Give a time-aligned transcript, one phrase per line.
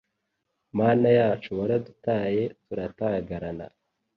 [0.77, 3.65] Mana yacu waradutaye turatagarana